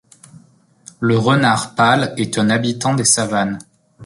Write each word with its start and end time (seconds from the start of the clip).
Le 0.99 1.15
Renard 1.15 1.75
pâle 1.75 2.15
est 2.17 2.39
un 2.39 2.49
habitant 2.49 2.95
des 2.95 3.05
savanes. 3.05 3.59